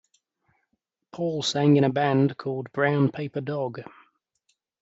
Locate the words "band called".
1.91-2.71